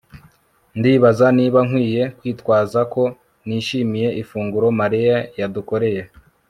Ndibaza 0.77 1.27
niba 1.37 1.59
nkwiye 1.67 2.03
kwitwaza 2.17 2.79
ko 2.93 3.03
nishimiye 3.47 4.09
ifunguro 4.21 4.67
Mariya 4.79 5.17
yadukoreye 5.39 6.01